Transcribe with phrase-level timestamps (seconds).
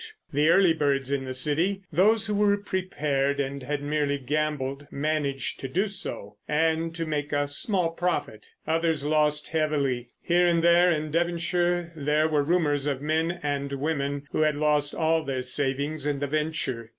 [0.33, 5.85] The early birds in the City—those who were prepared and had merely gambled—managed to do
[5.87, 10.09] so, and to make a small profit: others lost heavily.
[10.19, 14.95] Here and there in Devonshire there were rumours of men and women who had lost
[14.95, 16.89] all their savings in the venture.